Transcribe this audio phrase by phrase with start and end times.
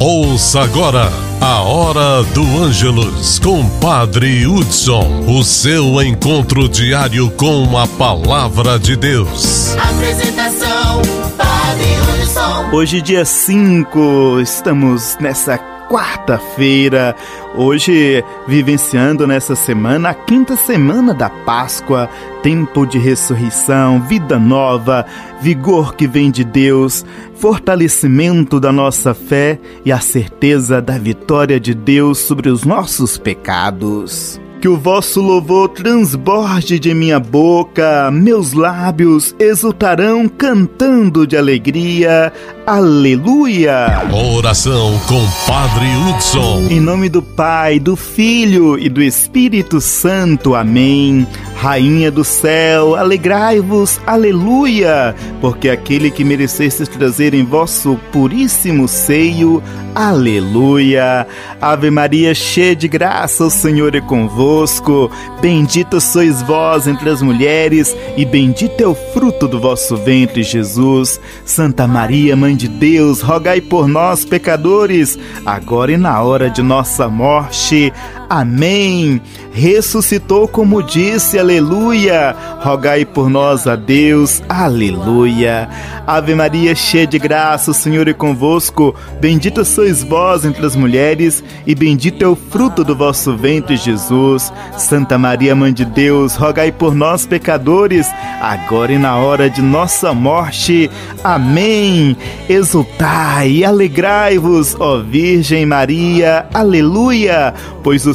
[0.00, 1.10] Ouça agora
[1.40, 8.94] a Hora do Ângelus com Padre Hudson, o seu encontro diário com a Palavra de
[8.94, 9.74] Deus.
[9.76, 11.02] Apresentação,
[11.36, 12.76] Padre Hudson.
[12.76, 15.58] Hoje, dia 5, estamos nessa
[15.88, 17.16] quarta-feira,
[17.56, 22.08] hoje vivenciando nessa semana a quinta semana da Páscoa,
[22.42, 25.06] tempo de ressurreição, vida nova,
[25.40, 31.74] vigor que vem de Deus, fortalecimento da nossa fé e a certeza da vitória de
[31.74, 34.40] Deus sobre os nossos pecados.
[34.60, 42.32] Que o vosso louvor transborde de minha boca, meus lábios exultarão cantando de alegria.
[42.68, 44.06] Aleluia!
[44.12, 46.66] Oração com Padre Hudson.
[46.68, 50.54] Em nome do Pai, do Filho e do Espírito Santo.
[50.54, 51.26] Amém.
[51.56, 59.60] Rainha do céu, alegrai-vos, aleluia, porque aquele que merecestes trazer em vosso puríssimo seio,
[59.92, 61.26] aleluia.
[61.60, 65.10] Ave Maria, cheia de graça, o Senhor é convosco.
[65.40, 71.20] Bendita sois vós entre as mulheres, e bendito é o fruto do vosso ventre, Jesus.
[71.44, 77.08] Santa Maria, Mãe de Deus, rogai por nós, pecadores, agora e na hora de nossa
[77.08, 77.92] morte.
[78.28, 79.20] Amém.
[79.52, 82.36] Ressuscitou como disse, aleluia.
[82.60, 85.68] Rogai por nós a Deus, aleluia.
[86.06, 88.94] Ave Maria, cheia de graça, o Senhor é convosco.
[89.20, 94.52] Bendita sois vós entre as mulheres, e bendito é o fruto do vosso ventre, Jesus.
[94.76, 98.06] Santa Maria, Mãe de Deus, rogai por nós, pecadores,
[98.40, 100.90] agora e na hora de nossa morte.
[101.22, 102.16] Amém.
[102.48, 108.14] Exultai e alegrai-vos, ó Virgem Maria, aleluia, pois o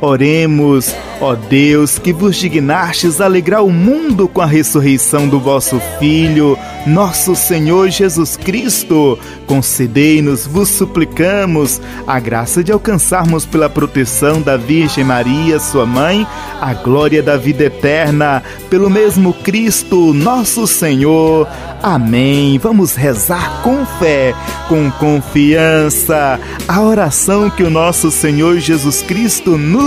[0.00, 6.56] Oremos, ó Deus, que vos dignastes alegrar o mundo com a ressurreição do vosso Filho,
[6.86, 9.18] nosso Senhor Jesus Cristo.
[9.46, 16.24] Concedei-nos, vos suplicamos, a graça de alcançarmos pela proteção da Virgem Maria, sua mãe,
[16.60, 21.48] a glória da vida eterna, pelo mesmo Cristo, nosso Senhor.
[21.82, 22.58] Amém.
[22.58, 24.34] Vamos rezar com fé,
[24.68, 29.56] com confiança, a oração que o nosso Senhor Jesus Cristo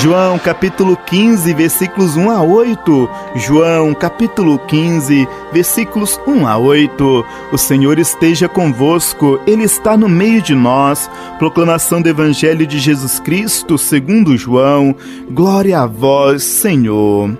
[0.00, 3.10] João capítulo 15, versículos 1 a 8.
[3.36, 7.24] João capítulo 15, versículos 1 a 8.
[7.52, 11.10] O Senhor esteja convosco, Ele está no meio de nós.
[11.38, 14.94] Proclamação do Evangelho de Jesus Cristo, segundo João.
[15.30, 17.36] Glória a vós, Senhor.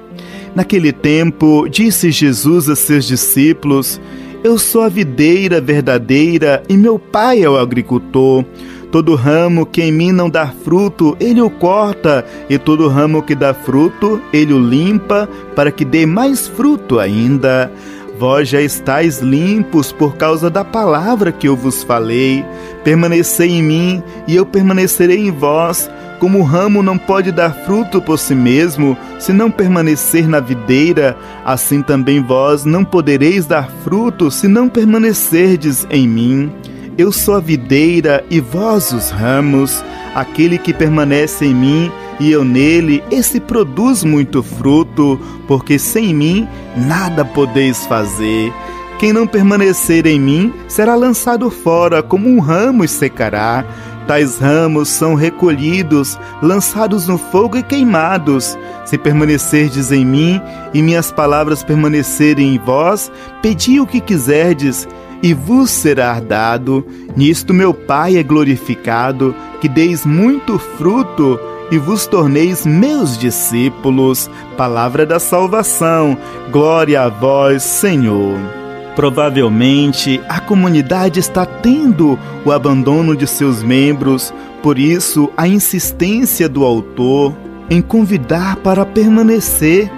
[0.54, 4.00] Naquele tempo, disse Jesus a seus discípulos:
[4.44, 8.44] Eu sou a videira verdadeira e meu pai é o agricultor.
[8.91, 13.36] Todo ramo que em mim não dá fruto, ele o corta, e todo ramo que
[13.36, 17.70] dá fruto, ele o limpa, para que dê mais fruto ainda.
[18.19, 22.44] Vós já estáis limpos por causa da palavra que eu vos falei.
[22.84, 25.88] Permanecei em mim, e eu permanecerei em vós.
[26.22, 31.16] Como o ramo não pode dar fruto por si mesmo, se não permanecer na videira,
[31.44, 36.52] assim também vós não podereis dar fruto se não permanecerdes em mim.
[36.96, 39.84] Eu sou a videira e vós os ramos.
[40.14, 41.90] Aquele que permanece em mim
[42.20, 45.18] e eu nele, esse produz muito fruto,
[45.48, 46.46] porque sem mim
[46.76, 48.52] nada podeis fazer.
[49.00, 53.64] Quem não permanecer em mim será lançado fora como um ramo e secará.
[54.12, 58.59] Tais ramos são recolhidos, lançados no fogo e queimados.
[58.85, 60.38] Se permanecerdes em mim
[60.75, 63.11] e minhas palavras permanecerem em vós,
[63.41, 64.87] pedi o que quiserdes
[65.23, 66.87] e vos será dado.
[67.17, 74.31] Nisto meu Pai é glorificado, que deis muito fruto e vos torneis meus discípulos.
[74.59, 76.19] Palavra da salvação.
[76.50, 78.62] Glória a vós, Senhor.
[78.94, 86.64] Provavelmente a comunidade está tendo o abandono de seus membros, por isso a insistência do
[86.64, 87.34] autor
[87.70, 89.90] em convidar para permanecer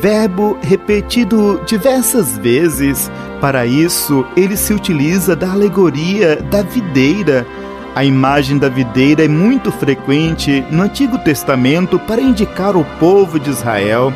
[0.00, 3.10] verbo repetido diversas vezes.
[3.40, 7.46] Para isso, ele se utiliza da alegoria da videira.
[7.94, 13.50] A imagem da videira é muito frequente no Antigo Testamento para indicar o povo de
[13.50, 14.12] Israel.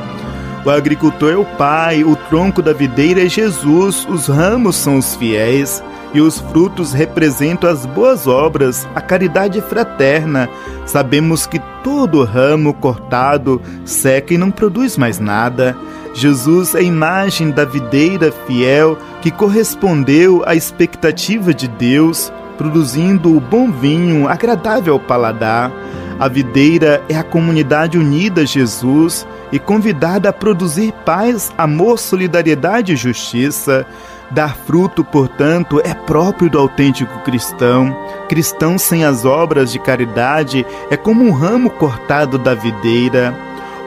[0.67, 5.15] O agricultor é o pai, o tronco da videira é Jesus, os ramos são os
[5.15, 5.81] fiéis
[6.13, 10.49] e os frutos representam as boas obras, a caridade fraterna.
[10.85, 15.77] Sabemos que todo ramo cortado seca e não produz mais nada.
[16.13, 23.41] Jesus é a imagem da videira fiel que correspondeu à expectativa de Deus, produzindo o
[23.41, 25.71] bom vinho agradável ao paladar.
[26.19, 32.95] A videira é a comunidade unida a Jesus e convidada a produzir paz, amor, solidariedade
[32.95, 33.87] e justiça.
[34.31, 37.95] Dar fruto, portanto, é próprio do autêntico cristão.
[38.29, 43.35] Cristão sem as obras de caridade é como um ramo cortado da videira.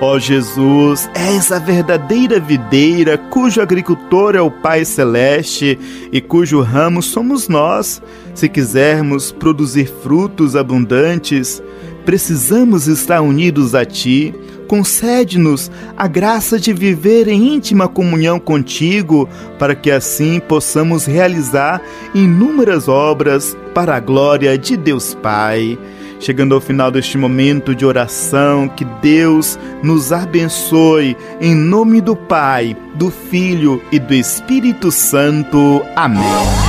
[0.02, 5.78] Ó Jesus, és a verdadeira videira, cujo agricultor é o Pai Celeste
[6.10, 8.02] e cujo ramo somos nós.
[8.34, 11.62] Se quisermos produzir frutos abundantes,
[12.06, 14.34] precisamos estar unidos a Ti
[14.70, 21.82] concede-nos a graça de viver em íntima comunhão contigo, para que assim possamos realizar
[22.14, 25.78] inúmeras obras para a glória de Deus Pai.
[26.20, 32.78] Chegando ao final deste momento de oração, que Deus nos abençoe, em nome do Pai,
[32.96, 35.82] do Filho e do Espírito Santo.
[35.96, 36.69] Amém.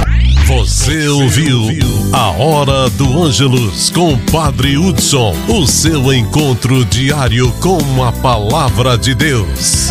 [0.51, 1.61] Você ouviu
[2.13, 9.15] A Hora do Ângelus com Padre Hudson, o seu encontro diário com a palavra de
[9.15, 9.91] Deus.